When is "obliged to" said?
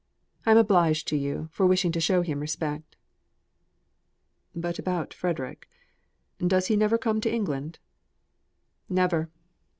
0.57-1.15